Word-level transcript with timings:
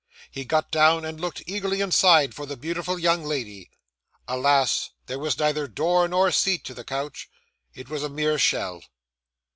He 0.31 0.45
got 0.45 0.71
down, 0.71 1.05
and 1.05 1.21
looked 1.21 1.43
eagerly 1.45 1.79
inside 1.79 2.33
for 2.33 2.47
the 2.47 2.57
beautiful 2.57 2.97
young 2.97 3.23
lady. 3.23 3.69
Alas! 4.27 4.89
There 5.05 5.19
was 5.19 5.37
neither 5.37 5.67
door 5.67 6.07
nor 6.07 6.31
seat 6.31 6.63
to 6.63 6.73
the 6.73 6.83
coach. 6.83 7.29
It 7.75 7.87
was 7.87 8.01
a 8.01 8.09
mere 8.09 8.39
shell. 8.39 8.81